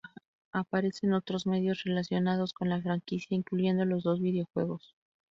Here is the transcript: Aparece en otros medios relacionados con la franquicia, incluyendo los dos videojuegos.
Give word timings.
Aparece 0.51 1.05
en 1.05 1.13
otros 1.13 1.45
medios 1.45 1.83
relacionados 1.83 2.53
con 2.53 2.69
la 2.69 2.81
franquicia, 2.81 3.35
incluyendo 3.37 3.85
los 3.85 4.01
dos 4.01 4.19
videojuegos. 4.19 4.95